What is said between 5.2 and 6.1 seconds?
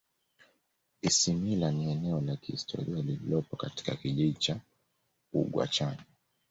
Ugwachanya